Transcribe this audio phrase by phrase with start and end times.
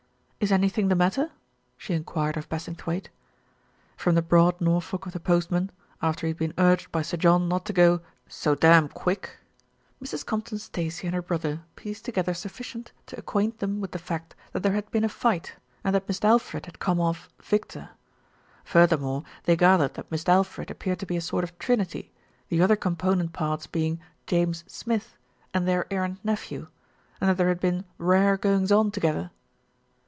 [0.43, 1.29] Is anything the matter?"
[1.77, 3.09] she enquired of Bassing thwaighte.
[3.95, 7.47] From the broad Norfolk of the postman, after he had been urged by Sir John
[7.47, 9.37] not to go "so damn quick,"
[9.99, 10.25] 322 THE RETURN OF ALFRED Mrs.
[10.25, 14.63] Compton Stacey and her brother pieced together sufficient to acquaint them with the fact that
[14.63, 17.89] there had been a fight, and that Mist' Alfred had come off victor.
[18.63, 22.11] Furthermore they gathered that Mist' Alfred appeared to be a sort of trinity,
[22.49, 25.15] the other component parts being "James Smith,"
[25.53, 26.65] and their errant nephew,
[27.19, 29.29] and that there had been "rare goings on together."